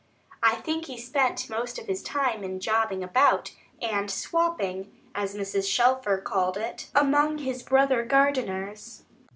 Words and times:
I 0.41 0.55
think 0.55 0.85
he 0.85 0.97
spent 0.97 1.47
most 1.47 1.77
of 1.77 1.85
his 1.85 2.01
time 2.01 2.43
in 2.43 2.59
jobbing 2.59 3.03
about, 3.03 3.51
and 3.79 4.09
"swopping" 4.09 4.91
(as 5.13 5.35
Mrs. 5.35 5.71
Shelfer 5.71 6.17
called 6.17 6.57
it) 6.57 6.89
among 6.95 7.37
his 7.37 7.61
brother 7.61 8.03
gardeners. 8.03 9.03